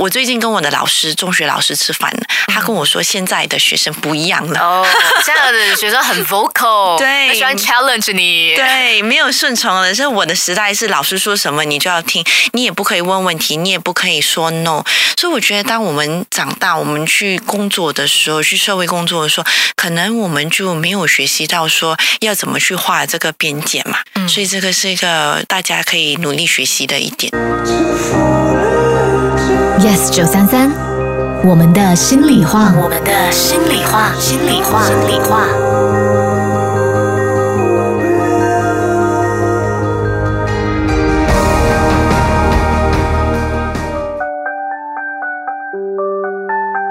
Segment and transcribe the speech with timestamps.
[0.00, 2.10] 我最近跟我的老师，中学老师吃饭，
[2.46, 4.58] 他跟我说现在的学生不一样了。
[4.58, 4.86] 哦，
[5.22, 8.56] 现在的学生很 vocal， 对他喜欢 challenge 你。
[8.56, 9.94] 对，没有顺从了。
[9.94, 12.24] 是我的时代是老师说什么你就要听，
[12.54, 14.82] 你也不可以问问题，你也不可以说 no。
[15.18, 19.46] 所以我觉得，当我们长大，我们去工作的时候，去社会工作的时候，
[19.76, 23.98] 可能我们就没有学习到说要怎么去画这个边界嘛。
[24.14, 27.30] 嗯所以这个是一个大家可以努力学习的一点。
[29.82, 30.70] Yes 九三三，
[31.42, 35.46] 我们的心里话，我们的心里话，心里话，心里话。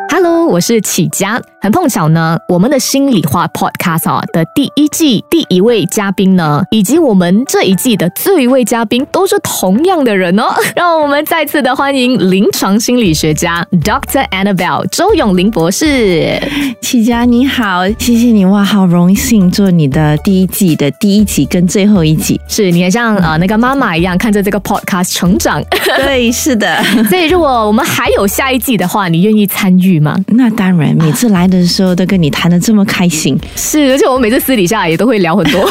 [0.09, 1.39] Hello，我是启佳。
[1.61, 10.45] 很碰巧呢，我们的心里话 Podcast 啊的第一季第一位嘉宾呢，以及我们这一季的最后一位嘉宾都是同样的人哦。
[10.73, 14.25] 让我们再次的欢迎临床心理学家 Dr.
[14.29, 16.41] Annabelle 周永林博士。
[16.79, 22.39] 启佳你好，谢谢你哇，好荣幸做你的第一季的第一集跟最后一集。
[22.47, 25.61] 是你很像呃那个妈妈一样，看着这个 Podcast 成长。
[25.97, 30.15] 对，是的， 所以如果我们还有下一季的话，你愿意参与吗？
[30.27, 33.37] 那当然，每次来的时候都跟你谈的这么开心。
[33.55, 35.69] 是，而且我每次私底下也都会聊很多。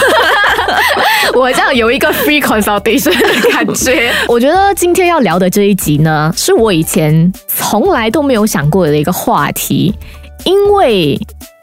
[1.34, 4.12] 我这样有一个 free consultation 的感觉。
[4.26, 9.94] 我觉得今天要聊的这一集呢，是我以前从来都没有想过的一个话题，
[10.44, 11.18] 因为。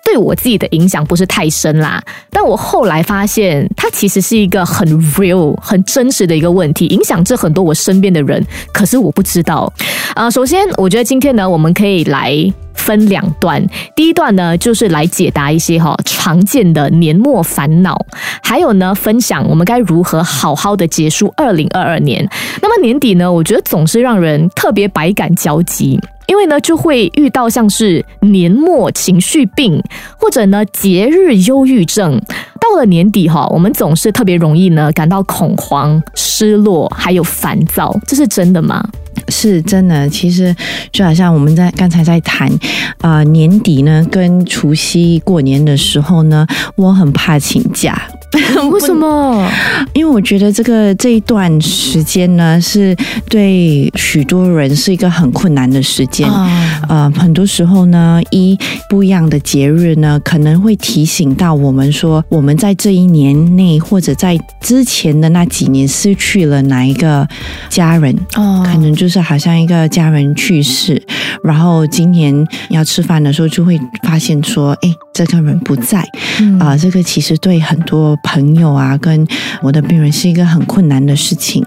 [0.06, 9.74] 对我自己的影响不是太深啦，但我后来发现，它其实是一个很 real、很真实的一个问题，影响着很多我身边的人，可是我不知道。
[10.14, 12.32] 啊、首先，我觉得今天呢，我们可以来
[12.76, 13.66] 分两段。
[13.96, 17.98] 第一段呢，就是来解答一些哈、常见的年末烦恼，
[18.44, 22.26] 还有呢，分享我们该如何好好的结束二零二二年。
[22.62, 26.00] 那么年底呢，我觉得总是让人特别百感交集。
[26.28, 29.82] 因为呢，就会遇到像是年末情绪病，
[30.18, 32.22] 或者呢节日忧郁症。
[32.60, 38.84] 到了年底哈，我们总是特别容易呢感到恐慌、失落，还有烦躁，这是真的吗？
[39.30, 40.54] 是真的，其实
[40.92, 42.52] 就好像我们在刚才在谈，
[43.02, 48.02] 啊、年底呢跟除夕过年的时候呢，我很怕请假，
[48.72, 49.50] 为什么？
[49.94, 52.96] 因为我觉得这个这一段时间呢，是
[53.30, 56.30] 对许多人是一个很困难的时间。
[56.30, 58.58] 啊，呃，很多时候呢，一
[58.90, 67.28] 不一样的节日呢，可能会提醒到我们说，我们在这一年内或者在之前的那几年失去了哪一个
[67.70, 71.02] 家人，哦可能就是好像一个家人去世，
[71.44, 76.04] 然后今年要吃饭的时候就会发现说，哎，这个人不在。
[76.42, 76.60] 嗯。
[76.60, 79.26] 啊、这个其实对很多朋友啊，跟
[79.62, 81.64] 我的病人是一个很困难的事情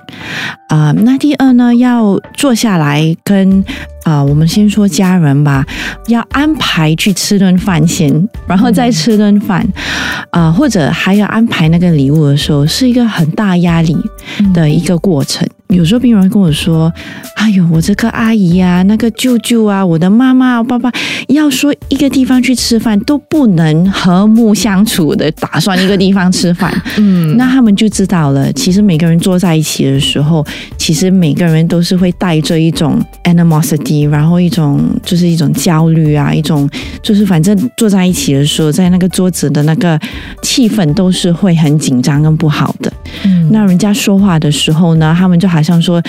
[0.68, 3.64] 啊、那第二呢，要坐下来跟。
[4.04, 5.66] 啊、我们先说家人吧，
[6.06, 9.66] 要安排去吃顿饭先，然后再吃顿饭，
[10.30, 13.94] 啊、或者还要安排那个礼物的时候，是一个很大压力
[14.54, 15.46] 的一个过程。
[15.68, 16.92] 有时候病人会跟我说
[17.36, 20.90] ：“哎呦，我这个阿姨啊，那个舅舅啊，我的妈妈、我爸爸，
[21.28, 30.44] 要说一个地方去吃饭都不能和睦相处的，打算一个地方吃饭。”嗯那他们就知道了，其实每个人坐在一起的时候，
[30.78, 36.68] 其实每个人都是会带着一种 animosity，然后一种就是一种焦虑啊，一种
[37.02, 40.00] 就是反正坐在一起的时候，在那个桌子的那个
[40.42, 42.90] 气氛都是会很紧张跟不好的。
[43.24, 46.02] 嗯那人家说话的时候呢，他们就好像说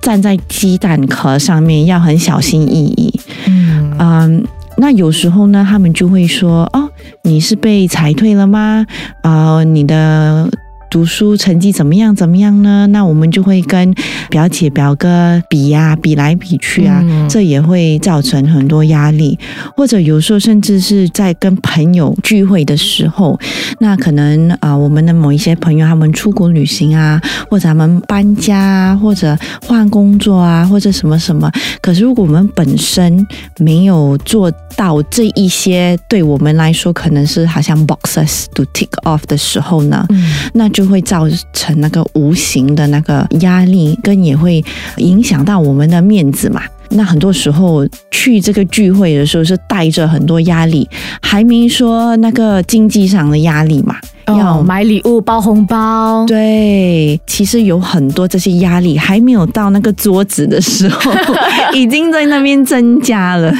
[0.00, 3.20] 站在鸡蛋壳上面，要很小心翼翼。
[3.46, 4.44] 嗯嗯，
[4.76, 6.88] 那有时候呢，他们就会说：“哦，
[7.22, 8.86] 你是被裁退了吗？
[9.22, 10.48] 啊、你的。”
[10.90, 12.14] 读书成绩怎么样？
[12.14, 12.86] 怎么样呢？
[12.88, 13.94] 那我们就会跟
[14.30, 19.38] 表姐表哥比呀、比来比去啊，嗯这也会造成很多压力。
[19.76, 23.38] 或者有时候甚至是在跟朋友聚会的时候，
[23.80, 27.20] 那可能啊、呃我们的某一些朋友他们出国旅行啊，
[27.50, 31.50] 或者他们搬家啊，或者换工作啊，或者什么什么。
[31.80, 33.26] 可是如果我们本身
[33.58, 44.64] 没有做到这一些，对我们来说可能是好像 boxes to tick off 的时候呢，嗯那就会造成那个无形的那个压力，跟也会
[44.98, 46.62] 影响到我们的面子嘛。
[46.90, 50.88] 那很多时候去这个聚会的时候是带着很多压力，
[51.20, 53.96] 还没说那个经济上的压力嘛。
[54.36, 61.12] 要哦买礼物、包红包，对，其实有很多这些压力，还没有到那个桌子的时候，
[61.72, 63.52] 已经在那边增加了。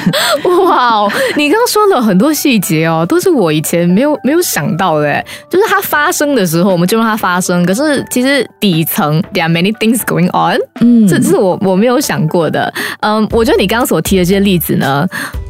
[0.45, 5.25] 哇哦，你刚刚说了很多细节哦，都是我以前没有没有想到的。
[5.51, 7.65] 就是它发生的时候，我们就让它发生。
[7.65, 12.73] 可是其实底层，there are many things going on，嗯，这这是我我没有想过的。
[13.01, 15.07] 嗯，我觉得你刚刚所提的这些例子呢。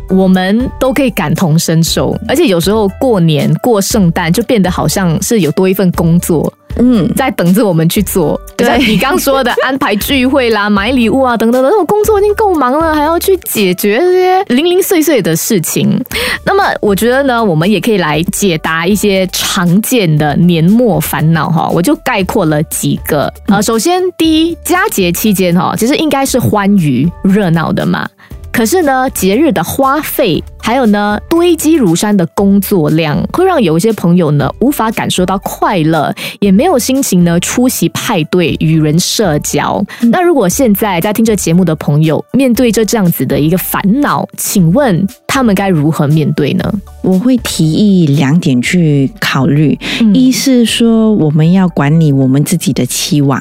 [0.08, 8.40] 我们都可以感同身受，而且有时候过年过圣诞就变得好像是有多一份工作嗯，在等着我们去做。
[8.56, 16.00] 对你刚说的安排聚会啦、买礼物啊等等的，那种工作已经够忙了，还要去解决这些零零碎碎的事情。
[16.44, 21.69] 那么，我觉得呢，我们也可以来解答一些常见的年末烦恼哈。
[21.72, 23.32] 我就概括了几个。
[23.46, 28.08] 呃，首先第一，佳节期间哈，其实应该是欢愉热闹的嘛。
[28.52, 39.84] 可是呢，节日的花费，还有呢堆积如山的工作量，会让有一些朋友呢无法感受到快乐，也没有心情呢出席派对、与人社交。
[40.10, 46.72] 那如果现在在听这节目的朋友，面对着这样子的一个烦恼，请问他们该如何面对呢？
[47.02, 49.78] 我会提议两点去考虑，
[50.12, 53.40] 一是说我们要管理我们自己的期望。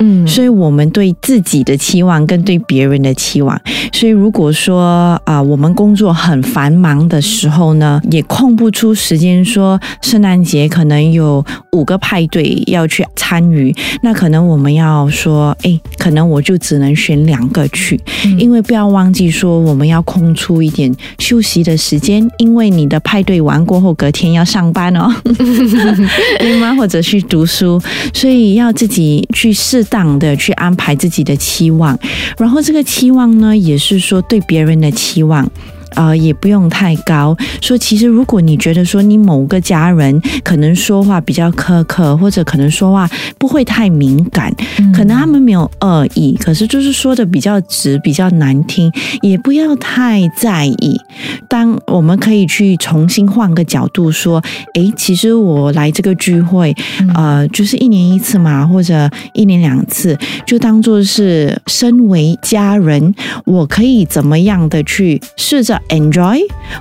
[0.00, 3.60] 嗯所以我们对自己的期望跟对别人的期望，
[3.92, 17.98] 所以如果说啊、我们工作很繁忙的时候呢，也空不出时间说圣诞节可能有五个派对要去参与，那可能我们要说，哎，可能我就只能选两个去，
[18.38, 25.12] 因为不要忘记说我们要空出一点休息的时间，因为你的派对完过后隔天要上班哦，
[26.38, 26.74] 对吗？
[26.76, 27.80] 或者去读书，
[28.12, 31.98] 所以要自己去适当的去安排自己的期望，
[32.38, 35.50] 然后这个期望呢，也是说对别人的期望。
[35.94, 37.36] 呃，也不用太高。
[37.60, 43.08] 说其实，如果你觉得说你某个家人可能说话比较苛刻，或者可能说话
[43.38, 44.54] 不会太敏感，
[44.94, 48.92] 可能他们没有恶意，可是就是说的比较直、比较难听，
[49.22, 51.00] 也不要太在意。
[51.48, 54.42] 当我们可以去重新换个角度说，
[54.74, 56.74] 诶，其实我来这个聚会，
[57.14, 63.14] 呃，就是一年一次嘛，或者一年两次，就当做是身为家人，
[63.44, 66.38] 我可以怎么样的去试着 enjoy，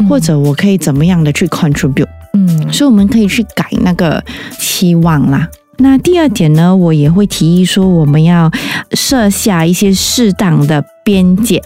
[0.09, 2.07] 或者我可以怎么样的去 contribute。
[2.33, 4.23] 嗯所以我们可以去改那个
[4.59, 5.47] 期望啦。
[5.77, 8.51] 那第二点呢，我也会提议说，我们要
[8.91, 11.63] 设下一些适当的边界。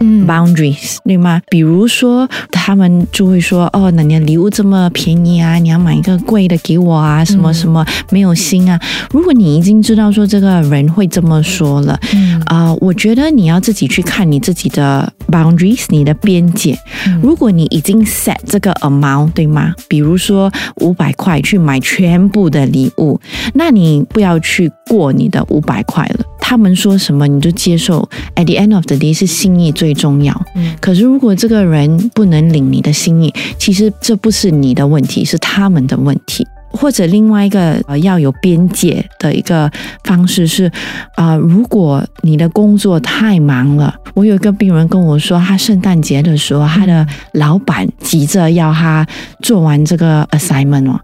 [0.00, 1.40] 嗯 boundaries 对吗？
[1.48, 8.78] 比如说，他们就会说，哦，那你的礼物这么便宜啊，你要买一个贵的给我啊，什么什么没有心啊。
[9.10, 16.78] 如果你已经知道说这个人会这么说了，嗯啊、我觉得你要自己去看你自己的 boundaries，你的边界。
[17.22, 19.74] 如果你已经 set 这个 amount，对吗？
[19.88, 23.20] 比如说五百块去买全部的礼物，
[23.54, 26.24] 那你不要去过你的五百块了。
[26.48, 28.08] 他们说什么你就接受。
[28.34, 30.34] At the end of the day，是心意最重要。
[30.54, 36.46] 嗯可是如果这个人不能领你的心意，其实这不是你的问题，是他们的问题。
[36.70, 39.70] 或者另外一个呃要有边界的一个
[40.04, 40.70] 方式是，
[41.16, 49.06] 啊、如果你的工作太忙了，我有一个病人跟我说，他圣诞节的时候，他的老板急着要他
[49.42, 51.00] 做完这个 assignment 哦，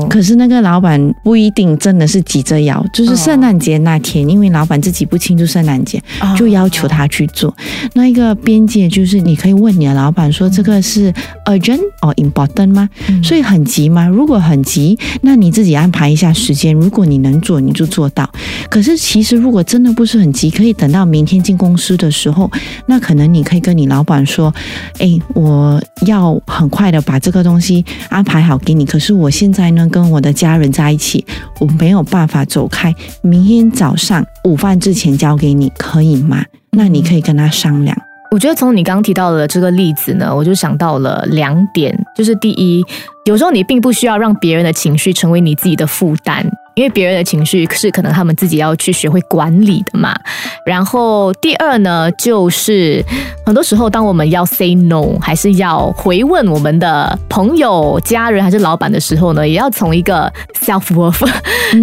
[0.00, 6.02] 哦可是那个老板不一定真的是急着要，就是圣诞节那天，因为老板自己不庆祝圣诞节，
[6.36, 7.54] 就要求他去做。
[7.94, 11.12] 那一个边界就是你可以问你的老板说，这个是
[11.46, 12.88] urgent or important 吗？
[13.22, 14.06] 所以很急吗？
[14.06, 16.74] 如果很急，那你自己安排一下时间。
[16.74, 18.28] 如果你能做，你就做到。
[18.68, 22.50] 可是其实如果真的不是很急，可以等到明天进公司的时候，
[22.86, 24.52] 那可能你可以跟你老板说，
[24.98, 28.84] 哎，我要很快的把这个东西安排好给你。
[28.84, 31.26] 可是我现在呢，跟我的家人在一起，
[31.60, 32.94] 我没有办法走开。
[33.22, 36.42] 明天早上午饭之前交给你，可以吗？
[36.70, 37.94] 那你可以跟他商量。
[38.30, 42.80] 我觉得从你刚刚提到的这个例子呢，我就想到了两点，就是第一，
[43.24, 46.48] 有时候你并不需要让别人的情绪成为你自己的负担。
[46.80, 50.18] 因为别人的情绪是可能他们自己要去学会管理的嘛。
[50.64, 53.04] 然后第二呢，就是
[53.44, 61.30] 很多时候当我们要 say no，还是要回问我们的朋友、家人还是老板的时候呢，也要从一个 self worth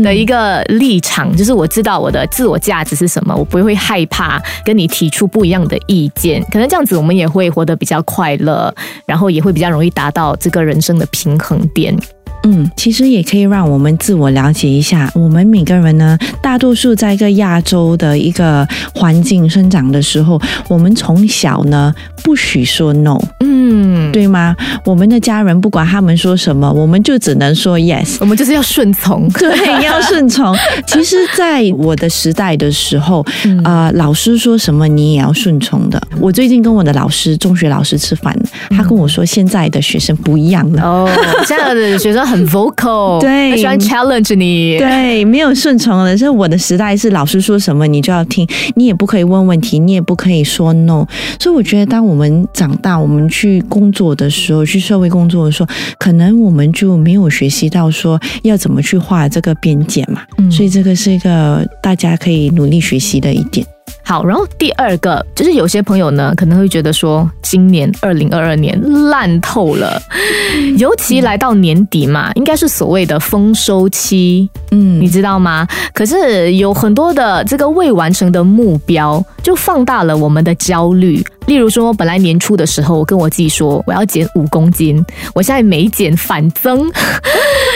[0.02, 6.44] 的一个立场，就是我知道我的自我价值是什么，我不会害怕跟你提出不一样的意见。
[6.52, 8.74] 可能这样子我们也会活得比较快乐，
[9.06, 11.96] 然后也会比较容易达到这个人生的平衡点。
[12.50, 15.12] 嗯，其实也可以让我们自我了解一下。
[15.14, 24.56] 我们每个人呢，大多数在一个亚洲的一个环境生长的时候，我们从小呢不许说 no，嗯，对吗？
[24.86, 28.16] 我们的家人不管他们说什么，我们就只能说 yes。
[28.22, 29.28] 我们就是要顺从。
[29.38, 30.56] 对，要顺从。
[30.88, 33.26] 其实，在我的时代的时候，
[33.64, 36.02] 啊、老师说什么你也要顺从的。
[36.22, 38.34] 我最近跟我的老师，中学老师吃饭，
[38.70, 40.84] 他跟我说，现在的学生不一样了。
[40.84, 41.10] 哦，
[41.46, 44.78] 现在的学生很 vocal，对他喜欢 challenge 你。
[44.78, 46.18] 对，没有顺从的。
[46.18, 51.06] 是我的时代是老师说什么你就要听，你也不可以问问题，你也不可以说 no。
[51.40, 60.22] 所以我觉得，当我们长大，我们去工作的时候，去社会工作的时候，可能我们就没有学习到说要怎么去画这个边界嘛。
[60.38, 63.66] 嗯所以这个是一个大家可以努力学习的一点。
[64.04, 68.80] 好，然后第二个就是有些朋友呢可能会觉得说，今年二零二二年
[69.10, 70.02] 烂透了，
[70.78, 75.68] 尤其来到年底嘛，应该是所谓的丰收期，嗯你知道吗？
[75.94, 81.24] 可是有很多的这个未完成的目标，就放大了我们的焦虑。
[81.48, 85.04] 例如说，本来年初的时候，我跟我自己说我要减五公斤，
[85.34, 86.92] 我现在没减反增。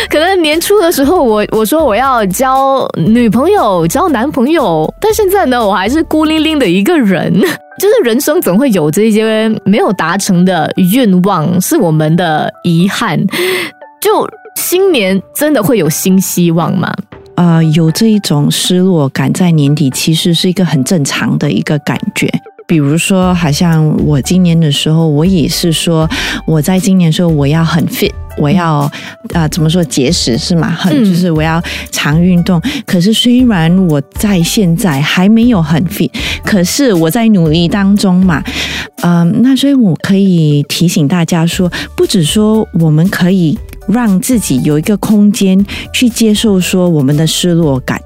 [0.10, 7.34] 可能年初的时候我，我说我要交女朋友、交男朋友，但现在呢，我还是孤零零的一个人。
[7.80, 13.20] 就是人生总会有这些没有达成的愿望，是我们的遗憾。
[14.00, 16.94] 就新年真的会有新希望吗？
[17.36, 22.30] 呃，有这一种失落感在年底，其实是一个很正常的一个感觉。
[22.72, 26.10] 比如说，好像我今年的时候，我也是说，
[26.48, 28.92] 我在今年的时候我要很 fit，我要啊、
[29.34, 30.70] 呃怎么说节食是吗？
[30.70, 31.62] 很嗯就是我要
[31.92, 32.62] 常运动。
[32.86, 36.10] 可是虽然我在现在还没有很 fit，
[36.46, 38.42] 可是我在努力当中嘛。
[39.02, 43.60] 嗯、那所以我可以提醒大家说，不止说我们可以
[43.90, 48.00] 让自己有一个空间去接受说我们的失落感。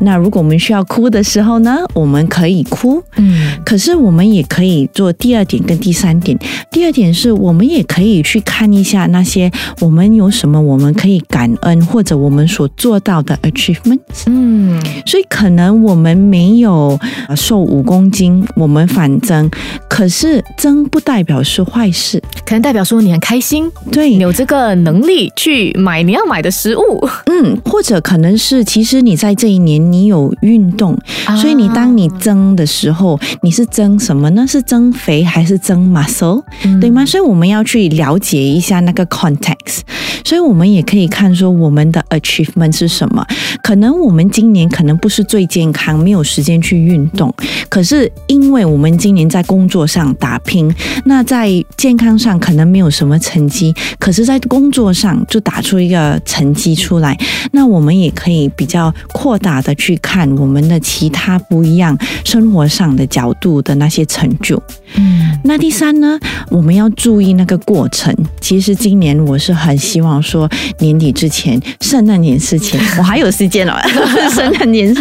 [0.00, 3.02] 那如果我们需要哭的时候呢，我们可以哭。
[3.16, 6.38] 嗯可是我们也可以做第二点跟第三点。
[6.70, 9.50] 第二点是我们也可以去看一下那些
[9.80, 14.00] 我们有什么我们可以感恩或者我们所做到的 achievement。
[14.26, 19.50] 嗯所以可能我们没有呃瘦五公斤，我们反增，
[19.88, 22.22] 可是增不代表是坏事。
[22.46, 30.96] 可能代表说你很开心，对你有这个能力去买你要买的食物，嗯，或者可能是其实你在这一年你有运动，
[31.40, 34.46] 所以你当你增的时候，你是增什么呢？
[34.46, 36.42] 是增肥还是增 muscle？
[36.80, 37.04] 对吗？
[37.04, 39.80] 所以我们要去了解一下那个 context，
[40.24, 43.26] 所以我们也可以看说我们的 achievement 是什么。
[43.62, 47.32] 可能我们今年可能不是最健康，没有时间去运动，
[47.68, 50.72] 可是因为我们今年在工作上打拼，
[51.04, 57.18] 那在健康上可能没有什么成绩，可是在工作上就打出一个成绩出来。
[57.52, 64.62] 那我们也可以比较扩大的去看我们的其他不一样生活上的角度的那些成就。
[64.96, 66.18] 嗯那第三呢，
[66.50, 68.14] 我们要注意那个过程。
[68.40, 73.80] 其实今年我是很希望说，年底之前，圣诞节之前， 我还有时间了。
[74.34, 74.92] 圣诞节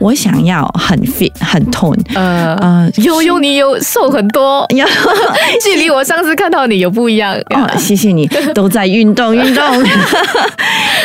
[0.00, 2.00] 我想要很 fit 很 tone。
[2.14, 4.86] 呃呃，悠悠你有瘦很多， 要
[5.62, 7.34] 距离我上次看到你有不一样。
[7.50, 9.64] 哦，谢谢你，都在运动运动。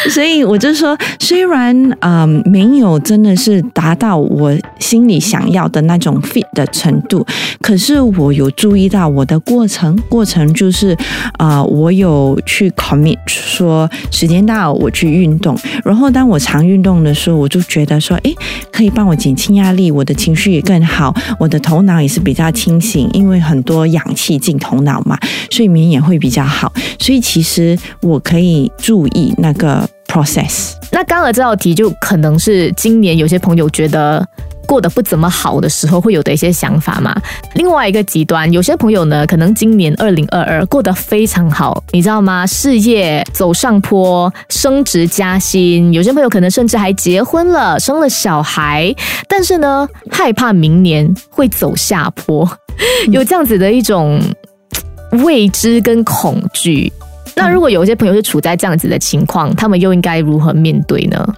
[0.10, 7.26] 所以我就说，虽然嗯没有真的是达到我心里想要的那种 fit 的程度，
[7.60, 10.96] 可是我有注意到我的过程，过程就是
[11.40, 18.36] 啊、呃我有去 commit 说时间到我去运动，然后当我常运动的时候，我就觉得说，诶，
[18.72, 25.18] 可以帮我减轻压力，我的情绪也更好，我的头脑也是比较清醒，因为很多氧气进头脑嘛，
[25.50, 30.74] 睡眠也会比较好，所以其实我可以注意那个 process。
[30.92, 34.28] 那刚刚这道题就可能是今年有些朋友觉得。
[34.70, 37.20] 过得不怎么好的时候会有的一些想法嘛。
[37.56, 42.46] 另外一个极端，有些朋友呢，可能今年二零二二过得非常好，你知道吗？
[42.46, 48.94] 事业走上坡，升职加薪，有些朋友可能甚至还结婚了，生了小孩，
[49.28, 52.48] 但是呢，害怕明年会走下坡，
[53.10, 54.22] 有这样子的一种
[55.24, 56.94] 未知跟恐惧。
[57.40, 61.34] 那如果有一些朋友是处在这样子的情况，他们又应该如何面对呢？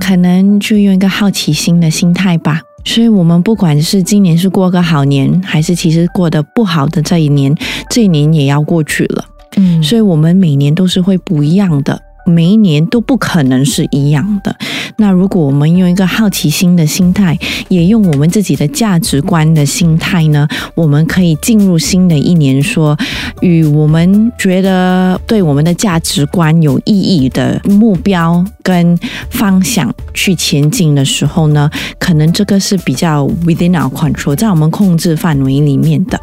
[0.00, 2.60] 可能就用一个好奇心的心态吧。
[2.84, 7.54] 所以，我们不管是今年是过个好年，还是其实过得不好的这一年，
[7.90, 9.24] 这一年也要过去了。
[9.56, 12.00] 嗯所以，我们每年都是会不一样的。
[12.28, 14.54] 每一年都不可能是一样的。
[14.96, 22.96] 那如果我们用一个好奇心的心态，也用我们自己的价值观的心态呢，我们可以进入新的一年，说
[23.40, 28.98] 与我们觉得对我们的价值观有意义的目标跟
[29.30, 36.18] 方向去前进的时候呢，可能这个是比较 within our control，在我们控制范围里面的。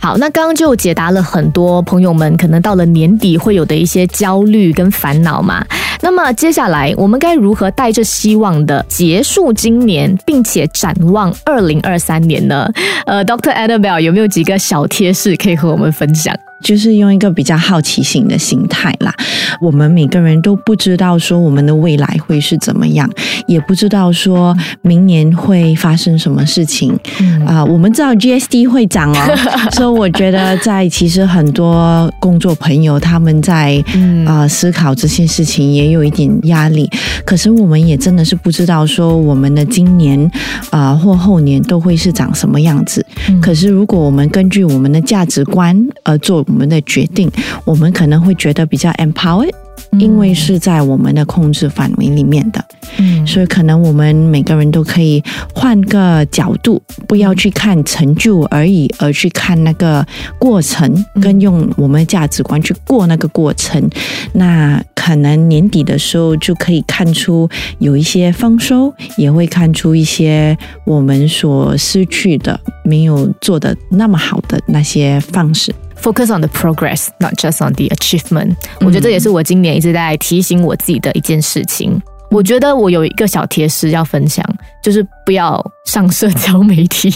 [0.00, 5.64] 好，那刚刚就解答了很多朋友们可能到了年底会有的一些焦虑跟烦恼嘛。
[6.00, 12.70] 那么接下来我们该如何带着希望的结束今年，并且展望二零二三年呢？
[13.06, 13.52] 呃，Dr.
[13.52, 16.34] Annabelle 有没有几个小贴士可以和我们分享？
[16.62, 19.14] 就是用一个比较好奇心的心态啦。
[19.60, 23.08] 我们每个人都不知道说我们的未来会是怎么样，
[23.46, 26.98] 也不知道说明年会发生什么事情。
[27.46, 29.36] 啊、我们知道 GSD 会涨哦，
[29.72, 36.88] 所以我觉得在其实很多工作朋友他们在嗯啊、思考这些事情也有一点压力。
[37.24, 40.30] 可是我们也真的是不知道说我们的今年
[40.70, 43.04] 啊、或后年都会是长什么样子。
[43.40, 47.30] 可是如果我们根据我们的价值观而做我们的决定，
[47.64, 49.54] 我们可能会觉得比较 empowered。
[49.92, 52.62] 因为是在我们的控制范围里面的，
[52.98, 55.22] 嗯所以可能我们每个人都可以
[55.54, 60.06] 换个角度，不要去看成就而已，而去看那个
[60.38, 63.88] 过程，跟用我们的价值观去过那个过程。
[64.34, 75.72] 那可能年底的时候就可以看出有一些丰收，也会看出一些我们所失去的、没有做的那么好的那些方式。
[76.00, 78.54] Focus on the progress, not just on the achievement。
[78.80, 82.00] 我觉得这也是我今年一直在提醒我自己的一件事情。
[82.30, 84.44] 我觉得我有一个小贴士要分享，
[84.82, 87.10] 就是不要上社交媒体，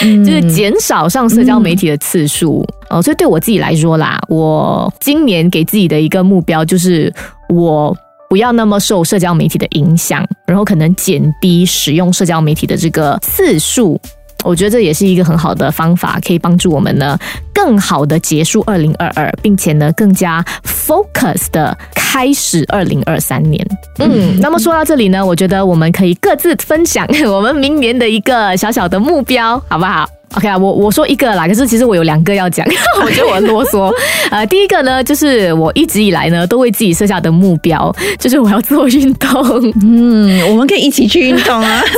[0.00, 2.66] 就是减少上社交媒体的次数。
[2.90, 7.12] 呃，所以对我自己来说啦，我今年给自己的一个目标就是
[7.48, 7.96] 我。
[8.30, 13.98] 不要那么受社交媒体的影响，然后可能减低使用社交媒体的这个次数，
[14.44, 17.18] 我觉得这也是一个很好的方法，可以帮助我们呢
[17.58, 23.66] 更好的结束二零二二，并且呢更加 focus 的开始二零二三年。
[23.98, 32.66] 嗯，那么说到这里呢，我觉得我们可以各自分享我们明年的一个小小的目标，好不好？OK 啊，我我说一个啦，可是其实我有两个要讲，
[33.02, 33.92] 我觉得我很啰嗦。
[34.30, 39.28] 呃，第一个呢，就是我一直以来呢都为自己设下的目标，就是我要做运动。
[39.82, 41.82] 嗯，我们可以一起去运动啊。
[41.82, 41.92] 真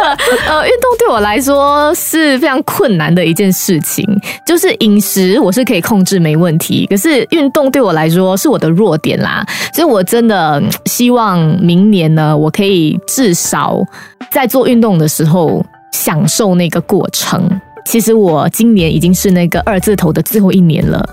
[0.00, 4.06] 的呃，运动对我来说是非常困难的一件事情。
[4.46, 9.44] 就是饮食我是可以控制没问题，可是运动对我来说是我的弱点啦。
[9.74, 13.78] 所以我真的嗯希望明年呢，我可以至少
[14.30, 15.64] 在做运动的时候
[15.96, 17.48] 享受那个过程。
[17.86, 21.08] 其实我今年已经是那个二字头的最后一年了，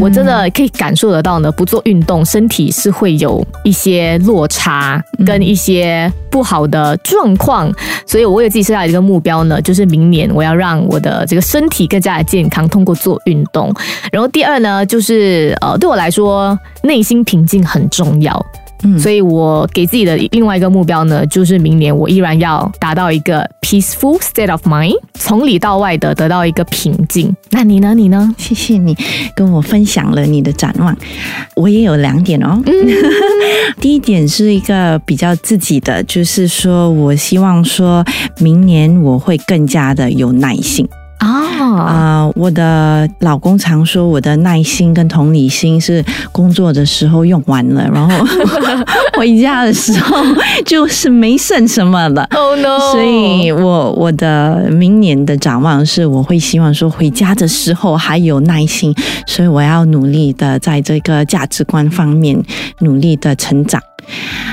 [0.00, 7.72] 我真的可以感受得到呢，不做运动，身体是会有一些落差跟一些不好的状况，
[8.04, 13.72] 所以我为自己设下一个目标呢，就是明年我要让我的这个身体更加的健康，通过做运动。
[14.10, 18.44] 然后第二呢，就是呃，对我来说，内心平静很重要。
[18.82, 27.34] 嗯所以我给自己的另外一个目标呢，就是明年我依然要达到一个 peaceful state of mind，从里到外的得到一个平静。
[27.50, 27.94] 那你呢？
[27.94, 28.34] 你呢？
[28.36, 28.96] 谢谢你
[29.34, 30.96] 跟我分享了你的展望，
[31.54, 32.62] 我也有两点哦。
[33.80, 38.04] 第一点是一个比较自己的，就是说我希望说
[38.38, 40.86] 明年我会更加的有耐性
[41.18, 41.28] 啊，
[41.78, 48.24] 啊、我的老公常说我的耐心跟同理心是工作的时候用完了，然后
[49.18, 50.16] 回家的时候
[50.64, 52.26] 就是没剩什么了。
[52.36, 52.78] Oh no！
[52.92, 58.94] 所以我我的明年的展望是，我会希望说回家的时候还有耐心，
[59.26, 62.40] 所以我要努力的在这个价值观方面
[62.80, 63.80] 努力的成长。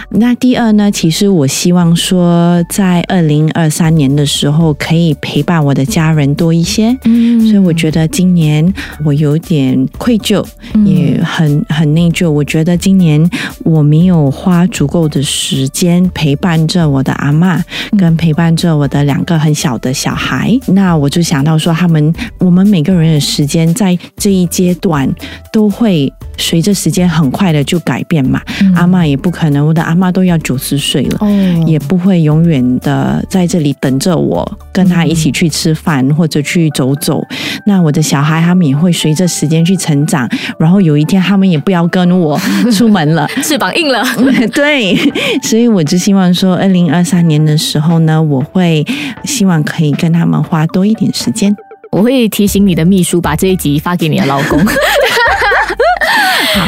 [0.10, 6.96] 那第二呢，其实我希望说，在二零二三年的时候，可以陪伴我的家人多一些。
[7.06, 8.74] 嗯所以我觉得今年
[9.06, 10.46] 我有点愧疚，
[10.86, 12.30] 也很很内疚。
[12.30, 13.28] 我觉得今年
[13.64, 17.64] 我没有花足够的时间陪伴着我的阿妈，
[17.98, 20.58] 跟陪伴着我的两个很小的小孩。
[20.68, 25.12] 那我就想到说，他们我们每个人的时间在这一阶段
[25.52, 28.42] 都会随着时间很快的就改变嘛。
[28.76, 31.18] 阿妈也不可能，我的阿妈都要九十岁了。
[31.22, 31.30] 哦
[31.66, 37.24] 也不会永远的在这里等着我，跟他一起去吃饭或者去走走。
[37.66, 42.40] 那我的小孩他们也会随着时间去成长，然后有一天他们也不要跟我
[42.72, 43.28] 出门了。
[43.42, 44.04] 翅膀硬了。
[44.54, 44.96] 对，
[45.42, 48.86] 所以我只希望说，二零二三年的时候呢，我会
[49.24, 51.56] 希望可以跟他们花多一点时间。
[51.92, 54.60] 我会提醒你的秘书把这一集发给你的老公。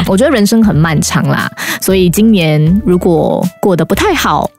[0.06, 4.50] 我觉得人生很漫长啦，所以今年如果过得不太好。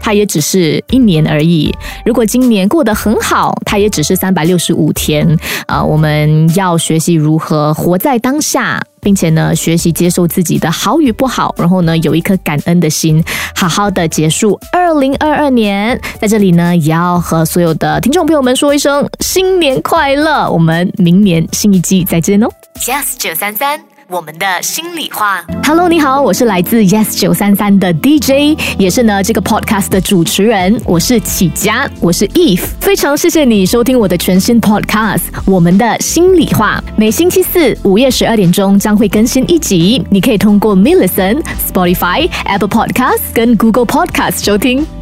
[0.00, 1.74] 它也只是一年而已。
[2.06, 5.38] 如果今年过得很好，它也只是三百六十五天。
[5.66, 13.22] 啊、我们要学习如何活在当下，并且呢，学习接受自己的好与不好，然后呢，有一颗感恩的心，
[13.54, 16.00] 好好的结束二零二二年。
[16.18, 20.48] 在这里呢，也要和所有的听众朋友们说一声新年快乐！
[20.48, 22.48] 我们明年新一季再见哦。
[22.86, 23.78] Yes 九三三，
[24.10, 25.44] 我们的心里话。
[25.62, 41.42] Hello，你好，我是来自 Yes 九三三的 DJ，也是呢这个 podcast 的主持人，我是启佳，我是 Eve，非常谢谢你收听我的全新 podcast《我们的心里话》，每星期四午夜十二点钟将会更新一集，你可以通过 m i l l i c e n
[41.70, 44.97] Spotify、Apple Podcast 跟 Google Podcast 收听。